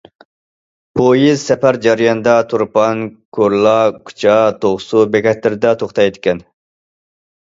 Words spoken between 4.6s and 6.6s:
توقسۇ بېكەتلىرىدە توختايدىكەن.